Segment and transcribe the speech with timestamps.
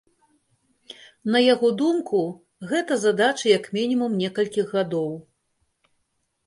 [1.35, 2.21] На яго думку,
[2.73, 5.11] гэта задача як мінімум некалькіх гадоў.